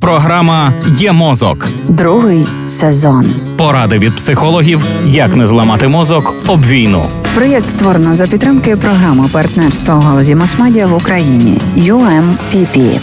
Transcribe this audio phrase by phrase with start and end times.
[0.00, 1.68] Програма Є мозок.
[1.88, 3.26] Другий сезон.
[3.56, 7.02] Поради від психологів, як не зламати мозок об війну.
[7.34, 13.00] Проєкт створено за підтримки програми партнерства у галузі масмедіа в Україні UMPP.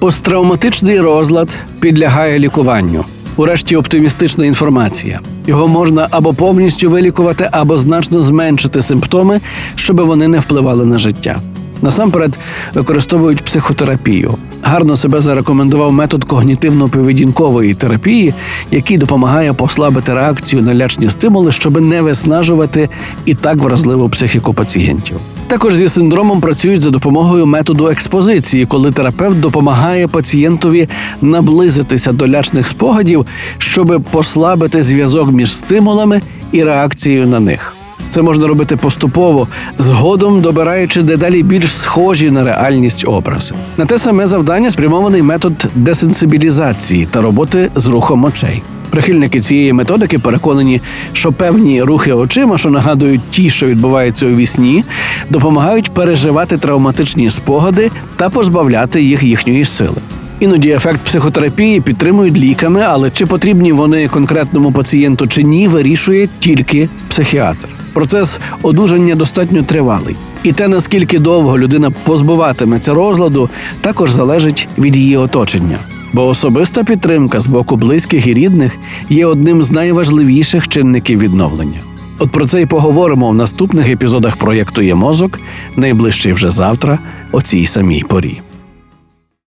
[0.00, 1.48] Посттравматичний розлад
[1.80, 3.04] підлягає лікуванню.
[3.36, 5.20] Урешті оптимістична інформація.
[5.46, 9.40] Його можна або повністю вилікувати, або значно зменшити симптоми,
[9.74, 11.36] щоб вони не впливали на життя.
[11.82, 12.38] Насамперед
[12.74, 14.34] використовують психотерапію.
[14.62, 18.34] Гарно себе зарекомендував метод когнітивно-поведінкової терапії,
[18.70, 22.88] який допомагає послабити реакцію на лячні стимули, щоб не виснажувати
[23.24, 25.16] і так вразливу психіку пацієнтів.
[25.46, 30.88] Також зі синдромом працюють за допомогою методу експозиції, коли терапевт допомагає пацієнтові
[31.22, 33.26] наблизитися до лячних спогадів,
[33.58, 37.75] щоб послабити зв'язок між стимулами і реакцією на них.
[38.16, 43.54] Це можна робити поступово, згодом добираючи дедалі більш схожі на реальність образи.
[43.76, 48.62] На те саме завдання спрямований метод десенсибілізації та роботи з рухом очей.
[48.90, 50.80] Прихильники цієї методики переконані,
[51.12, 54.84] що певні рухи очима, що нагадують ті, що відбуваються у вісні,
[55.30, 59.96] допомагають переживати травматичні спогади та позбавляти їх їхньої сили.
[60.40, 66.88] Іноді ефект психотерапії підтримують ліками, але чи потрібні вони конкретному пацієнту чи ні, вирішує тільки
[67.08, 67.75] психіатр.
[67.96, 75.16] Процес одужання достатньо тривалий, і те, наскільки довго людина позбуватиметься розладу, також залежить від її
[75.16, 75.78] оточення.
[76.12, 78.76] Бо особиста підтримка з боку близьких і рідних
[79.08, 81.80] є одним з найважливіших чинників відновлення.
[82.18, 85.40] От про це й поговоримо в наступних епізодах проєкту Є мозок,
[85.76, 86.98] найближчий вже завтра,
[87.32, 88.40] о цій самій порі.